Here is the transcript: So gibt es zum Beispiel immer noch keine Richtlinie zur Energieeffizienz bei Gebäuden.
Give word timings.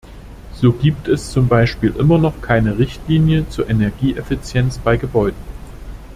So 0.55 0.73
gibt 0.73 1.07
es 1.07 1.29
zum 1.31 1.47
Beispiel 1.47 1.91
immer 1.91 2.17
noch 2.17 2.41
keine 2.41 2.79
Richtlinie 2.79 3.47
zur 3.49 3.69
Energieeffizienz 3.69 4.79
bei 4.79 4.97
Gebäuden. 4.97 5.37